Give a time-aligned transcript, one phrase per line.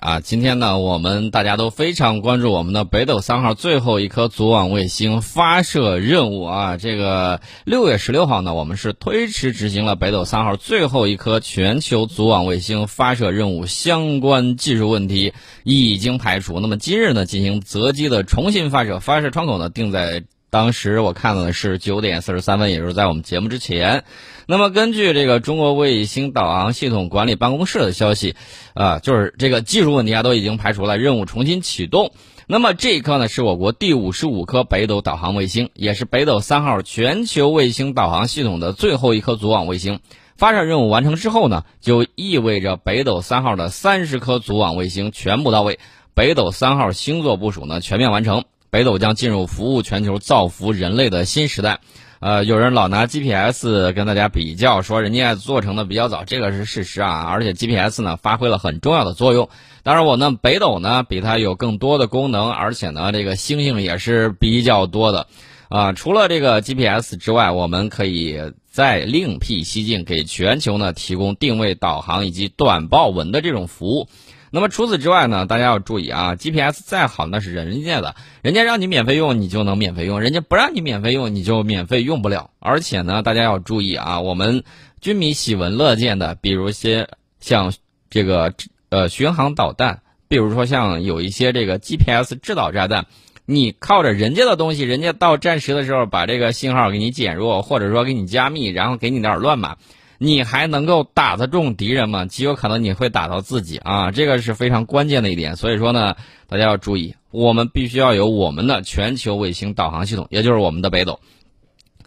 [0.00, 6.78] 啊，今天呢，我们大家都非常关注我们的北斗三号最后一颗组网卫星发射任务啊。
[6.78, 15.34] 这个六月十六号呢，我们是推迟执行了北斗三号最后一颗全球组网卫星发射任务相关技术问题
[15.64, 16.60] 已经排除。
[16.60, 20.24] 那么今日呢，进行择机的重新发射，发射窗口呢定在。
[20.50, 24.04] 当时我看到的是九点四十三分，也就是在我们节目之前。
[24.46, 28.34] 那么根据这个中国卫星导航系统管理办公室的消息，
[28.74, 32.12] 啊，就是这个技术问题啊都已经排除了，任务重新启动。
[32.48, 40.00] 那么这一颗呢是我国第五十五颗北斗导航卫星，也是北斗三号全球卫星导航系统的最后一颗组网卫星。
[40.36, 45.78] 发射任务完成之后呢，就意味着北斗三号的三十颗组网卫星全部到位，
[46.14, 48.42] 北斗三号星座部署呢全面完成。
[48.70, 51.80] 北斗将进入服务全球、造福人类的新时代。
[52.20, 57.26] 呃，有人老拿 GPS 跟大家比较，说人家做成的比较早，这个是事实啊。
[57.30, 59.48] 而且 GPS 呢发挥了很重要的作用。
[59.82, 65.28] 当然，我呢北斗呢比它有更多的功能，而且呢这个星星也是比较多的。
[65.70, 68.38] 啊，除了这个 GPS 之外，我们可以
[68.70, 74.08] 再另辟蹊径，给全球呢提供定位、导航以及短报文的这种服务。
[74.50, 82.50] 那么除此之外呢，大家要注意啊，GPS 再好那是人家的，人家让你免费用你就能免费用，人家不让你免费用你就免费用不了。
[82.58, 84.64] 而且呢，大家要注意啊，我们
[85.00, 87.72] 军迷喜闻乐见的，比如些像
[88.10, 88.52] 这个
[88.88, 93.06] 呃巡航导弹，比如说像有一些这个 GPS 制导炸弹，
[93.46, 99.76] 你靠着人家的东西，人家到战时的时候把这个信号给你减弱，或者说给你加密，然后给你点乱码。
[100.22, 102.26] 你还能够打得中敌人吗？
[102.26, 105.56] 极有可能你会打到自己啊，这个是非常关键的一点。
[105.56, 106.14] 所以说呢，
[106.46, 111.20] 大家要注意，我们必须要有我们的全球卫星导航系统，也就是我们的北斗。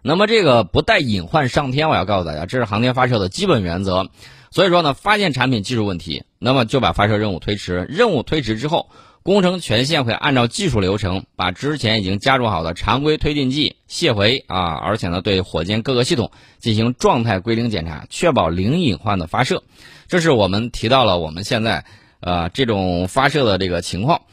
[0.04, 4.12] 那么这个不带隐患上天，我要告诉大家，这是航天发射的基本原则。
[4.52, 7.88] 所以说呢，发现产品技术问题，那么就把发射任务推迟。
[7.90, 8.90] 任务推迟之后。
[9.24, 16.30] 工程权限会按照技术流程，把之前已经加注好的常规推进剂卸回啊，而且呢，对火箭各个系统
[16.60, 19.64] 进行状态归零检查，确保零隐患的发射。
[20.10, 21.86] 这是我们提到了我们现在
[22.20, 24.24] 呃这种发射的这个情况。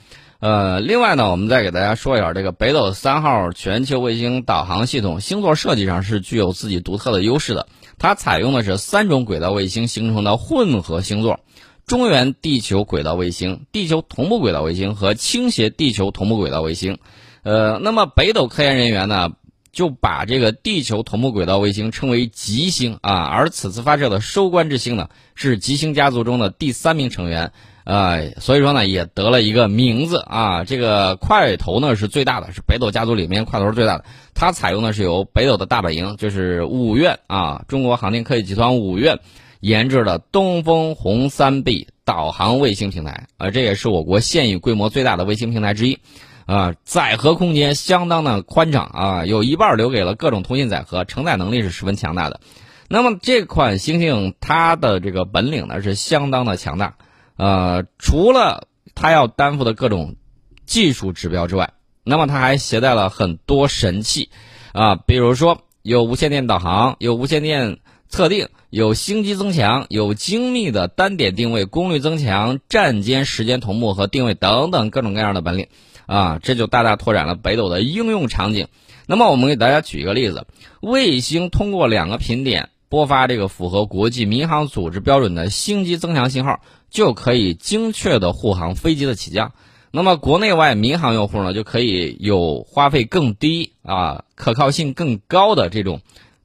[0.41, 11.39] 呃，另外呢，我们再给大家说一下这个北斗三号全球卫星导航系统星座设计上是具有自己独特的优势的，它采用的是三种轨道卫星形成的混合星座。
[11.87, 16.99] 中原地球轨道卫星、地球同步轨道卫星和倾斜地球同步轨道卫星，
[17.43, 19.31] 呃，那么北斗科研人员呢，
[19.73, 27.53] 就把这个地球同步轨道卫星称为吉星啊，而此次发射的收官之星呢，是吉星家族中的第三名成员，
[27.83, 39.19] 呃，所以说呢，也得了一个名字啊，这个块头呢是最大的，是北斗家族里面块头最大的，它采用的是由北斗的大本营，就是五院啊，中国航天科技集团五院。
[39.61, 45.99] 研制了东风红三 B 导航卫星平台，啊，这也是我国现已规模最大的卫星平台之一，
[46.47, 52.41] 啊，载荷空间相当的宽敞啊，有一半留给了各种通信载荷，承载能力是十分强大的。
[52.89, 56.97] 那么这款星星它的这个本领呢是相当的强大，
[57.37, 60.17] 呃，除了它要担负的各种
[60.65, 64.31] 技术指标之外，那么它还携带了很多神器，
[64.73, 67.79] 啊，比如说有无线电导航，有无线电。
[68.13, 75.67] 测定有星机增强，有精密的单点定位、功率增强、站间时间同步和定位等等各种各样的本领，
[76.07, 78.69] 啊，这就大大拓展了北斗的应用场景。
[79.07, 80.47] 那么，我们给大家举一个例子：
[80.81, 86.61] 卫星通过两个频点播发这个符合国际民航组织标准的星机增强信号，
[86.91, 89.53] 就可以精确的护航飞机的起降。
[89.91, 96.03] 那么，国内外民航用户呢，就可以有花费更低啊、可靠性更高的这种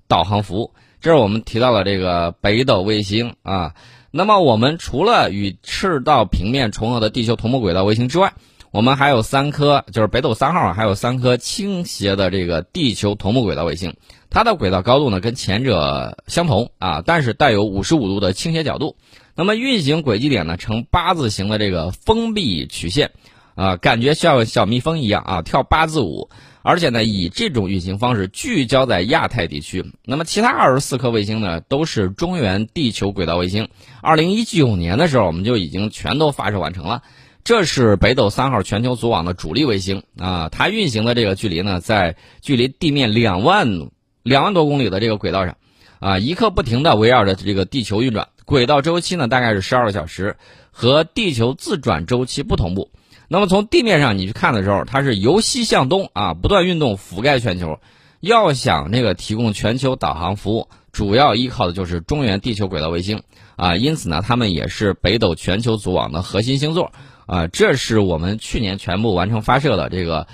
[0.07, 0.71] 导航服务。
[1.05, 3.75] 这是我们提到了这个北斗卫星啊，
[4.09, 8.33] 那么我们除了与赤道平面重合的地球同步轨道卫星之外，
[8.71, 13.95] 我们还有三颗，就是北斗三号还有三颗倾斜的这个地球同步轨道卫星，
[14.31, 18.95] 它的轨道高度呢跟前者相同啊，但是带有五十五度的倾斜角度，
[19.35, 23.11] 那么运行轨迹点呢呈八字形的这个封闭曲线，
[23.53, 26.31] 啊，感觉像小蜜蜂一样啊，跳八字舞。
[26.67, 29.85] 而且呢，以这种运行方式聚焦在亚太地区。
[30.03, 33.69] 那么，其他二十四颗卫星呢，都是中原地球轨道卫星。
[34.01, 37.03] 二零一九年的时候，我们就已经全都发射完成了。
[37.43, 43.91] 这是北斗三号全球组网的主力卫星啊，它运行的这个距离呢，在距离地面两万
[44.23, 45.57] 两万多公里的这个轨道上，
[45.99, 48.29] 啊，一刻不停的围绕着这个地球运转。
[48.43, 50.35] 轨道周期呢，大概是十二个小时，
[50.71, 52.89] 和地球自转周期不同步。
[53.27, 57.79] 那么从地面上你去看的时候，它是由西向东啊，不断运动，覆盖全球。
[58.19, 63.23] 要想这个提供全球导航服务，主要依靠的就是中原地球轨道卫星。
[63.55, 66.91] 啊，因此呢，他们也是北斗全球组网的核心星座
[67.25, 67.47] 啊。
[67.47, 70.27] 这是我们去年全部完成发射的这个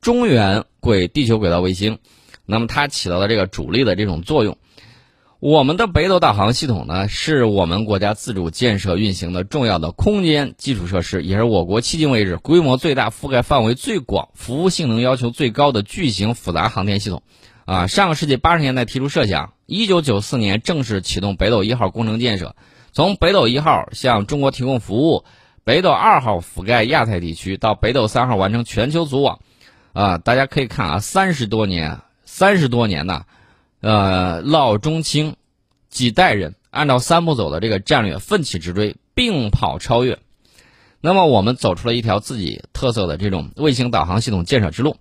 [0.00, 1.98] 中原轨地球轨道卫星，
[2.46, 4.56] 那么它起到的这个主力的这种作用。
[5.42, 17.24] 我们的北斗导航系统呢，是我们国家自主建设运行的重要的空间基础设施，也是我国迄今为止规模最大、覆盖范围最广、服务性能要求最高的巨型复杂航天系统。
[17.64, 22.54] 啊，上个世纪八十年代提出设想，一九九四年正式启动北斗一号工程建设。
[22.92, 25.24] 从北斗一号向中国提供服务，
[25.64, 29.40] 北斗二号覆盖亚太地区，到北斗三号完成全球组网。
[29.92, 33.24] 啊，大家可以看啊，三十多年，三十多年呐。
[33.82, 35.34] 呃，老中青
[35.90, 40.20] 几代人按照三步走的这个战略奋起直追，并跑超越。
[41.00, 44.96] 那么我们走出了一条自己特色的这种卫星导航系统建设之路。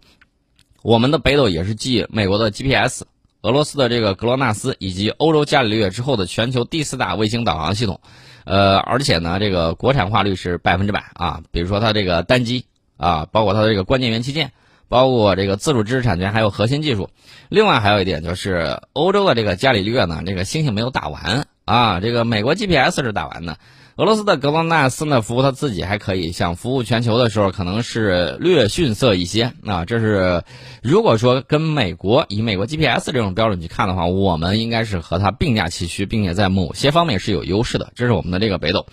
[0.81, 3.03] 我们的北斗也是继美国的 GPS、
[3.43, 8.01] 俄罗斯的这个格罗纳斯以及欧洲伽利略之后的全球第四大卫星导航系统。
[8.45, 11.43] 呃，而且呢，这个国产化率是百分之百啊。
[11.51, 12.65] 比如说它这个单机
[12.97, 14.51] 啊，包括它的这个关键元器件。
[14.91, 17.09] 包括这个自主知识产权，还有核心技术。
[17.47, 22.01] 另外还有一点就是，欧洲的这个伽利略呢，这个星星没有打完啊。
[22.01, 23.57] 这个美国 GPS 是打完的，
[23.95, 29.85] 俄罗斯的格罗纳斯呢，服务他自己还可以，想服务全球的时候，可能是略逊色一些啊。
[29.85, 30.43] 这是
[30.83, 37.93] 如果说跟美国以美国 GPS 这种标准去看的话，我们应该是和它并驾齐驱，并且在某些方面是有优势的。
[37.95, 38.87] 这是我们的这个北斗。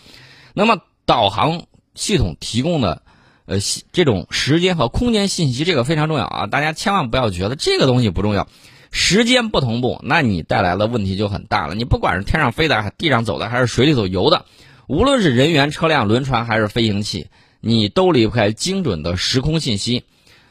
[0.54, 1.62] 那么导航
[1.96, 3.02] 系统提供的。
[3.48, 3.56] 呃，
[3.92, 6.46] 这种时间和空间信息，这个非常重要啊！
[6.46, 8.46] 大家千万不要觉得这个东西不重要。
[8.90, 11.74] 时间不同步，那你带来的问题就很大了。
[11.74, 14.44] 你不管是天上飞的、还是地上走的，还是水里头游的，
[14.86, 17.28] 无论是人员、车辆、轮船还是飞行器，
[17.60, 20.04] 你都离不开精准的时空信息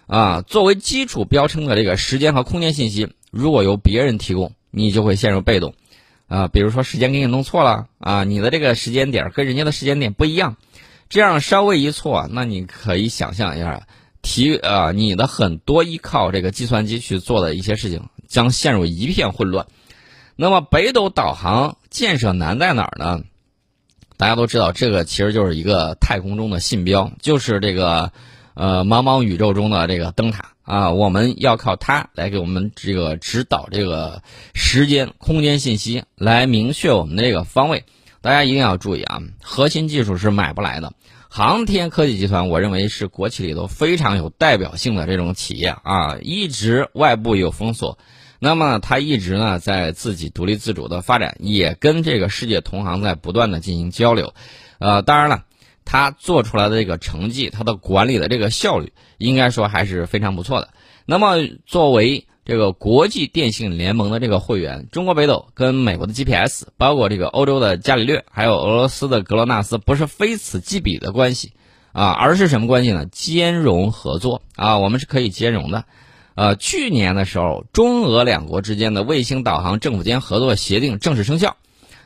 [0.08, 0.42] 啊。
[0.42, 5.76] 作为基础标称的这个时间和空间信息，如果由别人提供，你就会陷入被动
[6.28, 6.48] 啊。
[6.48, 10.58] 比如说时间给你弄错了啊，你的这个时间点跟人家的时间点不一样。
[11.09, 13.88] 这样稍微一错，那你可以想象一下，
[14.21, 19.68] 提啊，你的很多依靠这个计算机去做的一些事情将陷入一片混乱。
[20.36, 23.21] 那么北斗导航建设难在哪儿呢？
[24.18, 28.12] 大家都知道，这个其实就是一个太空中的信标，就是这个
[28.54, 34.21] 呃茫茫宇宙中的这个灯塔啊，我们要靠它来给我们这个指导这个
[34.54, 37.86] 时间、空间信息，来明确我们的这个方位。
[38.19, 40.92] 大家一定要注意啊，核心技术是买不来的。
[41.30, 48.00] 航天科技集团，我认为是国企里头非常有代表性的这种企业啊，一直外部有封锁，
[48.40, 54.34] 那么它一直呢在自己独立自主的发展，也跟这个世界同行在不断的进行交流。
[54.80, 55.44] 呃，当然了，
[55.84, 60.70] 它做出来的这个成绩，它的管理的这个效率，应该说还是非常不错的。
[61.06, 61.36] 那么
[61.66, 71.52] 作为这个国际电信联盟的这个会员，中国北斗跟美国的 GPS，包括这个欧洲的伽利略，还有俄罗斯的格罗纳斯，不是非此即彼的关系，
[71.92, 73.06] 啊，而是什么关系呢？
[73.12, 75.84] 兼容合作啊，我们是可以兼容的。
[76.36, 81.58] 呃，去年的时候，中俄两国之间的卫星导航政府间合作协定正式生效。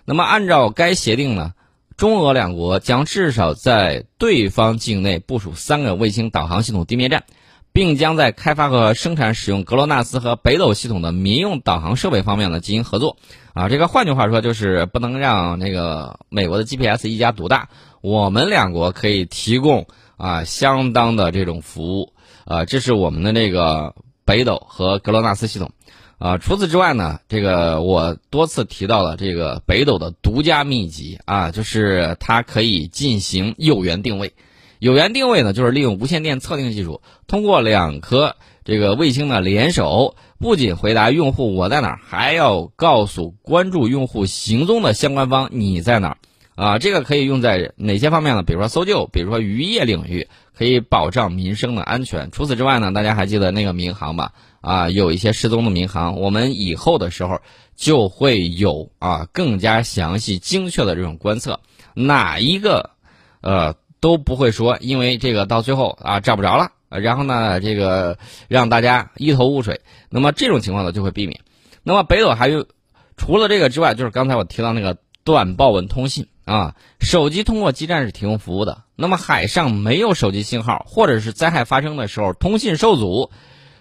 [0.06, 1.54] 那么，按照该协定呢，
[1.98, 7.26] 中俄两国将至少在对方境内部署三个卫星导航系统地面站。
[7.74, 13.18] 并将在开发和生产使用格罗纳斯和北斗系统的民用导航设备方面呢进行合作，
[13.54, 17.70] 啊，这个换句话说就是不能让那个美国的 GPS 一家独大，
[18.02, 19.88] 我们两国可以提供
[20.18, 22.14] 啊相当的这种服务，
[22.46, 25.72] 啊，这是我们的这个北斗和格罗纳斯系统，
[26.18, 34.34] 啊，除此之外呢，这个我多次提到了这个北斗的独家秘籍啊，就是它可以进行有源定位。
[34.82, 38.36] 有源定位呢，就是利用无线电测定技术，通过两颗
[38.66, 46.18] 这个卫星的联手，不仅回答用户我在哪儿，还要告诉关注用户行踪的相关方你在哪儿。
[46.56, 48.42] 啊，这个可以用在哪些方面呢？
[48.42, 52.32] 比如说搜救，比如说渔业领域，可以保障民生的安全。
[52.32, 54.34] 除此之外呢，大家还记得那个民航吧？
[54.62, 57.40] 啊，有一些失踪的民航，我们以后的时候
[57.76, 61.60] 就会有啊更加详细、精确的这种观测，
[61.94, 62.90] 哪一个
[63.42, 63.76] 呃。
[64.02, 68.18] 都不会说，因为这个到最后啊找不着了，然后呢，这个
[68.50, 69.80] 让大家一头雾水。
[70.10, 71.40] 那么这种情况呢就会避免。
[71.84, 72.66] 那么北斗还有
[73.16, 78.84] 除了这个之外，就是刚才我提到那个短报文通信啊，手机通过基站是提供服务的。
[78.96, 83.30] 那么海上没有手机信号，或者是灾害发生的时候通信受阻，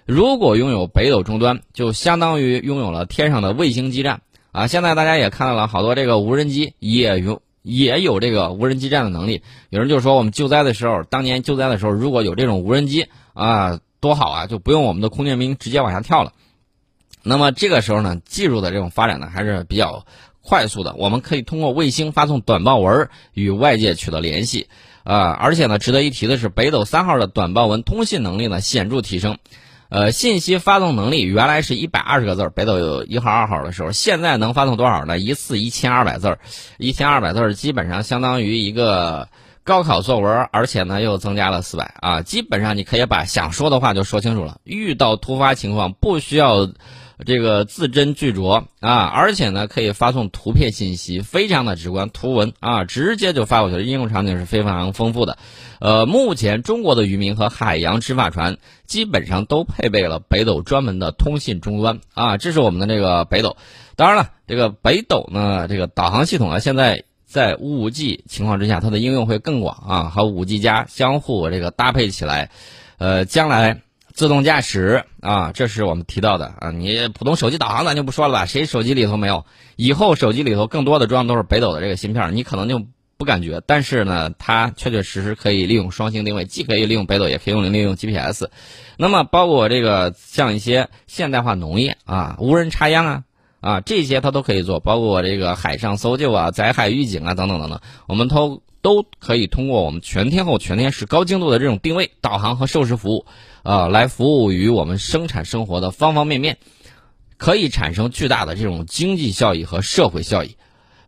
[0.04, 4.20] 如果拥有北斗终端，就相当于拥有了天上的卫星基站
[4.52, 4.66] 啊。
[4.66, 7.40] 现在大家也看到了好多这个无人机也用。
[7.62, 9.42] 也有这个无人机站的能力。
[9.68, 16.32] 有人就说，我们救灾的时候，当年救灾的时候，如果有这种无人机啊，多好啊，就不用我们的空降兵直接往下跳了。
[17.22, 20.06] 那么这个时候呢，技术的这种发展呢，还是比较
[20.42, 24.68] 快速的，我们可以通过卫星发送短报文与外界取得联系。
[25.02, 29.38] 啊，而且呢，值得一提的是，北斗三号的短报文通信能力呢显著提升。
[29.90, 35.18] 呃，信息发送能力原来是一百二十个字儿北斗有一号、二号的时候，现在能发送多少呢？
[35.18, 36.38] 一次一千二百字儿
[36.78, 39.28] 一千二百字儿基本上相当于一个
[39.64, 44.61] 高考作文，而且呢又增加了四百啊，基本上你可以把想说的话就说清楚了。
[44.62, 46.68] 遇到突发情况不需要
[47.24, 55.38] 这个字斟句酌啊，而且呢可以发送图片信息，非常的直观，图文啊直接就发过去了，应用场景是非常丰富的。
[55.80, 63.56] 呃，目前中国的渔民和海洋执法船基本上都配备了北斗专门的通信终端啊，这是我们的这个北斗。
[63.96, 72.50] 当然了，这个北斗呢，这个导航系统啊，现在在五 G 情况之下，它的应用会更广啊，和五 G 加相互这个搭配起来。
[72.98, 73.80] 呃，将来
[74.20, 76.70] 自动驾驶啊，这是我们提到的啊。
[76.72, 79.46] 你普通手机导航咱就不说了吧，谁手机里头没有？
[79.76, 82.86] 以后手机里头更多的装的都是北斗的这个芯片，你可能就。
[83.16, 88.48] 不感觉，但是呢，它确确实实可以利用双星定位，既可以利用北斗，也可以用利用 GPS。
[88.96, 93.24] 那么，包括这个像一些现代化农业啊、无人插秧啊
[93.60, 94.80] 啊这些，它都可以做。
[94.80, 103.26] 包括这个海上搜救啊、灾害预警啊等等等等，我们都都可以通过我们全天候、全天时、高精度的这种定位、导航和授时服务
[103.62, 106.58] 啊，来服务于我们生产生活的方方面面，
[107.36, 110.56] 可以产生巨大的这种经济效益和社会效益。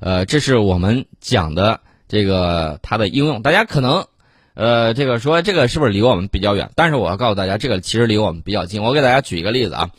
[0.00, 1.80] 呃，这是我们讲的。
[2.08, 4.04] 这个它的应用，大家可能，
[4.52, 6.70] 呃，这个说这个是不是离我们比较远？
[6.76, 8.82] 但是我要告诉大家，这个其实离我们比较近。
[8.82, 9.90] 我给大家举一个例子啊，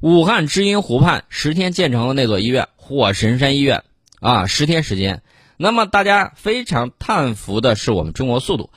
[0.00, 3.84] 武汉知音湖畔十天建成的那座医院——火神山医院
[4.18, 5.20] 啊，十天时间。
[5.58, 8.70] 那么大家非常叹服的是我们中国速度，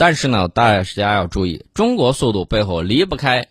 [0.00, 3.48] 但是呢，大家要注意，中国速度背后离不开，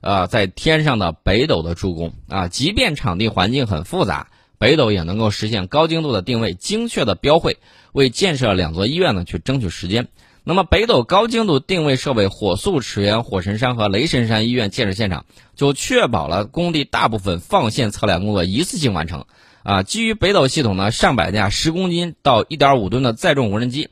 [0.00, 2.48] 呃，在天上的北斗的助攻啊。
[2.48, 7.58] 即便场地环境很复杂，北斗也能够实现高精度的定位、精确的标绘。
[7.92, 10.08] 为建设两座医院呢，去争取时间。
[10.42, 19.26] 那么，北斗高精度定位设备火速驰援火神山和雷神山医院建设现场，就确保了工地大部分放线测量工作一次性完成。
[19.62, 23.90] 啊，基于北斗系统呢，上百架十公斤到一点五吨的载重无人机，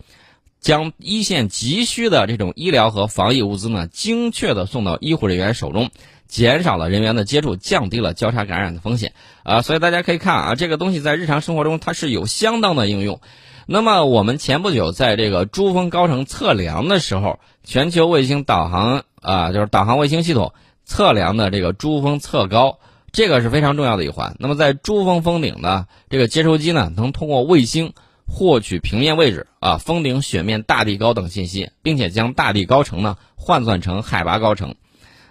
[0.61, 5.91] 将一线急需的这种医疗和防疫物资呢，精确的送到医护人员手中，
[6.27, 9.13] 减少了人员的接触，降低了交叉感染的风险。
[9.45, 13.21] 啊，所以大家可以看啊，这个东西在日常生活中它是有相当的应用。
[13.67, 22.79] 那么我们前不久在这个珠峰高程测量的时候，全球卫星导航啊，就是导航卫星系统测量的这个珠峰测高，
[23.13, 24.37] 这个是非常重要的一环。
[24.39, 27.93] 那么在珠峰峰顶呢，这个接收机呢能通过卫星
[28.29, 34.77] 获取平面位置啊、峰顶雪面、大地高等信息，并且将大地高程呢换算成海拔高程。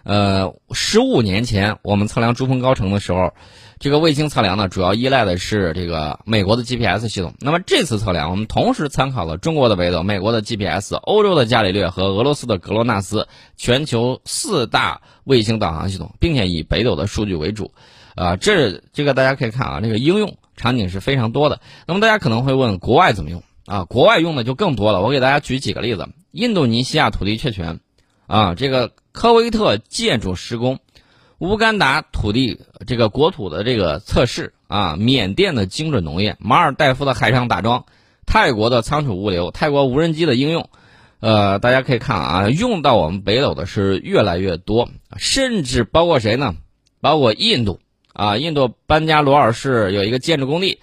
[0.04, 3.34] 呃，十五年前我们测量珠峰高程的时候。
[3.80, 7.36] 这个卫星测量呢，主要依赖的是这个美国的 GPS 系统。
[7.39, 17.72] 那么这次测量，我们同时参考了中国的北斗、美国的 GPS、欧洲的伽利略和俄罗斯的格罗纳斯，全球四大卫星导航系统，并且以北斗的数据为主。
[18.16, 21.62] 啊，这这个大家可以看啊，这个应用场景是非常多的。
[21.86, 23.86] 那么大家可能会问，国外怎么用啊？
[23.86, 25.02] 国外用的就更多了。
[25.02, 27.80] 我给大家举几个例子：印度尼西亚土地确权，
[28.26, 30.80] 啊，这个科威特建筑施工。
[31.40, 37.86] 乌干达土地这个国土的这个测试啊，缅甸的精准农业，马尔代夫的海上打桩，
[38.26, 40.72] 泰国的仓储物流，泰国无人机的应用，
[41.20, 46.56] 呃，大家可以看啊，用到我们北斗的是越来越多，甚至包括谁呢？
[47.02, 47.80] 包括印度
[48.18, 50.80] 啊，印度班加罗尔市有一个建筑工地，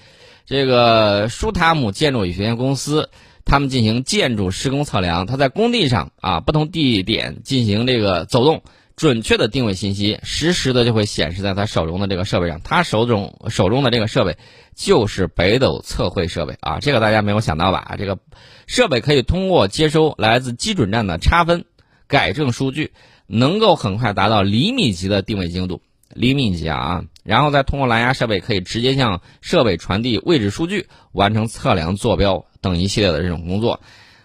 [0.46, 3.10] 这个舒塔姆建筑与有限公司，
[3.44, 8.62] 他们进行建筑施工测量，他在工地上啊不同地点进行这个走动。
[8.96, 12.60] 准确的定位信息，实时的就会显示在他手中的这个设备上。
[12.62, 14.38] 他手中手中的这个设备
[14.76, 17.96] 就是北斗测绘设备啊，这个大家没有想到吧？
[17.98, 18.20] 这个
[18.68, 21.64] 设备可以通过接收来自基准站的差分
[22.06, 22.92] 改正数据，
[23.26, 25.82] 能够很快达到厘米级的定位精度，
[26.14, 27.04] 厘米级啊！
[27.22, 33.80] 然后再通过蓝牙设备，可以直接向设备传递位置数据，完成测量、坐标等一系列的这种工作。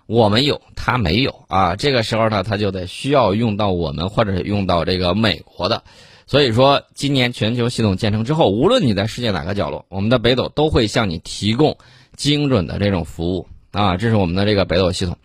[0.05, 1.75] 我们有，他没有啊。
[1.75, 5.83] 这个时候呢，他就得需要用到我们，或者是用到这个美国的。
[6.25, 11.77] 所以说，今年全球系统建成之后，无论你在世界哪个角落，我们的北斗都会向你提供
[12.15, 13.97] 精准的这种服务啊。
[13.97, 15.17] 这是我们的这个北斗系统。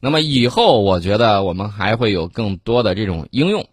[0.00, 3.68] 那么以后，我觉得我们还会有更多的这种应用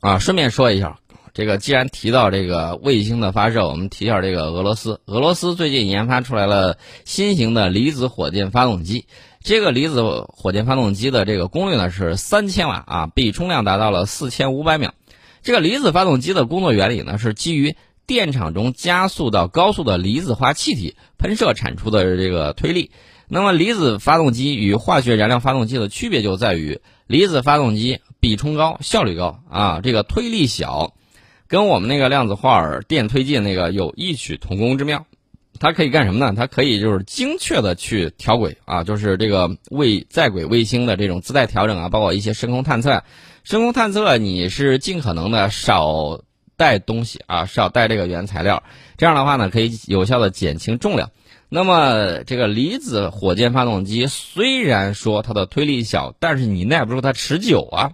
[0.00, 0.18] 啊。
[0.18, 0.98] 顺便说一下，
[1.34, 5.00] 这个既然提到这个卫星的发射，我们提一下这个俄罗斯。
[5.06, 9.06] 俄罗斯最近研发出来了新型的离子火箭发动机。
[9.42, 14.94] 这个离子火箭发动机的这个功率呢是三千瓦啊，比冲量达到了四千五百秒。
[15.42, 17.74] 这个离子发动机的工作原理呢是基于
[18.06, 22.92] 电场中加速到高速的离子化气体喷射产出的这个推力。
[23.26, 30.94] 那么离子发动机与化学燃料发动机的区别就在于，离子发动机比冲高，效率高啊，这个推力小，
[31.48, 35.06] 跟我们那个量子化尔电推进那个有异曲同工之妙。
[35.60, 36.34] 它可以干什么呢？
[36.36, 43.04] 它可以就是精确的去调轨啊，就是这个卫在轨卫星的这种自带调整啊，包括一些深空探测。
[43.44, 46.22] 深空探测你是尽可能的少
[46.56, 48.64] 带东西啊，少带这个原材料，
[48.96, 51.10] 这样的话呢，可以有效的减轻重量。
[51.48, 57.92] 那么这个离子火箭发动机虽然说它的推力小，但是你耐不住它持久啊，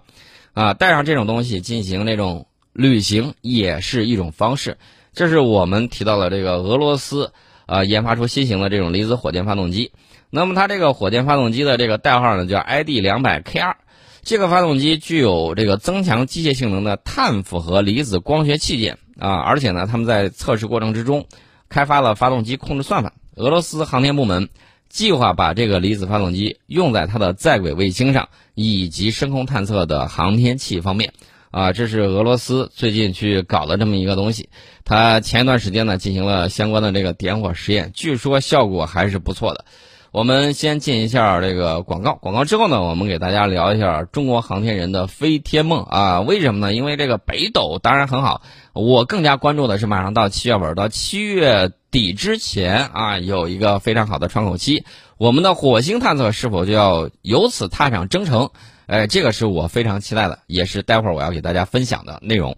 [0.53, 4.77] 啊，带上这种东西进行那种旅行也是一种方式。
[5.13, 7.31] 这是我们提到的这个俄罗斯。
[7.67, 9.93] 啊，研发出新型的这种离子火箭发动机。
[10.29, 13.75] 那么它这个火箭发动机的这个代号呢，叫 ID 两百 KR。
[14.23, 21.27] 这个发动机具有这个增强机械性能的碳复合离子光学器件啊，而且呢，他们在测试过程之中
[21.69, 23.13] 开发了发动机控制算法。
[23.35, 24.49] 俄罗斯航天部门
[24.89, 31.13] 计划把这个离子发动机用在它的在轨卫星上以及深空探测的航天器方面。
[31.51, 34.49] 啊，这是俄罗斯最近去搞的这么一个东西，
[34.85, 39.65] 他前一段时间呢进行了相关的这个点火实验，据说效果还是不错的。
[40.11, 46.21] 我们先进一下这个广告，广告之后呢，我们给大家聊一下中国航天人的飞天梦啊？
[46.21, 46.73] 为什么呢？
[46.73, 48.41] 因为这个北斗当然很好，
[48.73, 54.83] 我更加关注的是马上到七月份到七月底之前啊，有一个非常好的窗口期，
[55.17, 58.51] 我们的火星探测是否就要由此踏上征程？
[58.91, 62.57] 哎，这个是我非常期待的，也是待会儿我要给大家分享的内容。